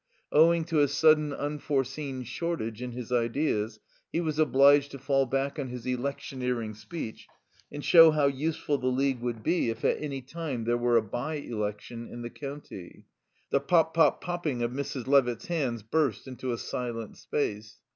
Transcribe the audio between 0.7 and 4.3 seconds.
a sudden unforeseen shortage in his ideas he